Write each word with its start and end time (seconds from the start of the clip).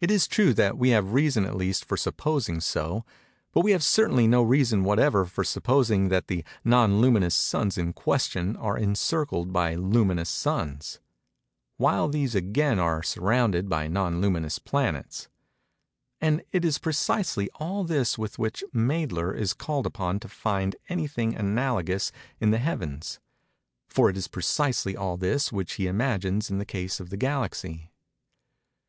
It 0.00 0.10
is 0.10 0.26
true 0.26 0.52
that 0.54 0.76
we 0.76 0.88
have 0.88 1.12
reason 1.12 1.44
at 1.44 1.54
least 1.54 1.84
for 1.84 1.96
supposing 1.96 2.60
so; 2.60 3.04
but 3.52 3.60
we 3.60 3.70
have 3.70 3.84
certainly 3.84 4.26
no 4.26 4.42
reason 4.42 4.82
whatever 4.82 5.24
for 5.26 5.44
supposing 5.44 6.08
that 6.08 6.26
the 6.26 6.44
non 6.64 7.00
luminous 7.00 7.36
suns 7.36 7.78
in 7.78 7.92
question 7.92 8.56
are 8.56 8.76
encircled 8.76 9.52
by 9.52 9.76
luminous 9.76 10.28
suns, 10.28 10.98
while 11.76 12.08
these 12.08 12.34
again 12.34 12.80
are 12.80 13.00
surrounded 13.00 13.68
by 13.68 13.86
non 13.86 14.20
luminous 14.20 14.58
planets:—and 14.58 16.42
it 16.50 16.64
is 16.64 16.78
precisely 16.80 17.48
all 17.60 17.84
this 17.84 18.18
with 18.18 18.40
which 18.40 18.64
Mädler 18.74 19.32
is 19.38 19.54
called 19.54 19.86
upon 19.86 20.18
to 20.18 20.28
find 20.28 20.74
any 20.88 21.06
thing 21.06 21.36
analogous 21.36 22.10
in 22.40 22.50
the 22.50 22.58
heavens—for 22.58 24.10
it 24.10 24.16
is 24.16 24.26
precisely 24.26 24.96
all 24.96 25.16
this 25.16 25.52
which 25.52 25.74
he 25.74 25.86
imagines 25.86 26.50
in 26.50 26.58
the 26.58 26.64
case 26.66 26.98
of 26.98 27.10
the 27.10 27.16
Galaxy. 27.16 27.92